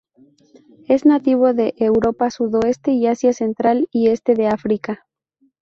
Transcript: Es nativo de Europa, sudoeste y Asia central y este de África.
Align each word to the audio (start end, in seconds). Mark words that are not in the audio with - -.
Es 0.87 1.05
nativo 1.05 1.53
de 1.53 1.75
Europa, 1.77 2.31
sudoeste 2.31 2.89
y 2.91 3.05
Asia 3.05 3.33
central 3.33 3.87
y 3.91 4.07
este 4.07 4.33
de 4.33 4.47
África. 4.47 5.05